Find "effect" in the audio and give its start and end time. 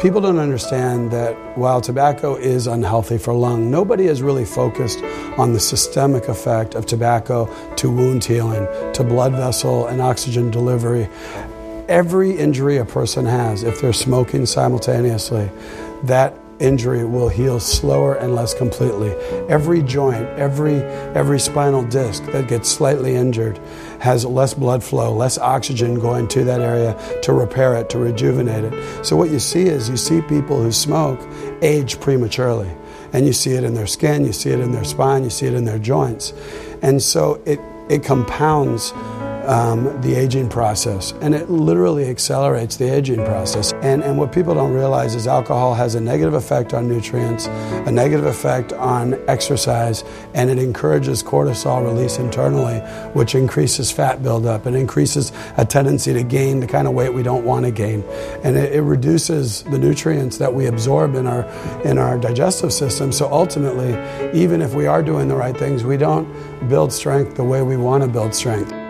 6.28-6.74, 46.34-46.74, 48.26-48.72